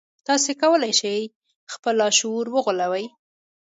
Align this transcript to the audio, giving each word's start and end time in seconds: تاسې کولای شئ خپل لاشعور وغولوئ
تاسې 0.27 0.51
کولای 0.61 0.93
شئ 0.99 1.19
خپل 1.73 1.93
لاشعور 2.01 2.45
وغولوئ 2.51 3.05